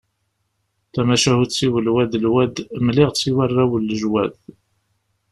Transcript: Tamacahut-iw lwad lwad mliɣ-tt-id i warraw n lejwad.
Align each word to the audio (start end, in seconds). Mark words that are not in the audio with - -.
Tamacahut-iw 0.93 1.73
lwad 1.87 2.13
lwad 2.25 2.55
mliɣ-tt-id 2.85 3.29
i 3.31 3.35
warraw 3.35 3.71
n 3.77 3.85
lejwad. 3.87 4.33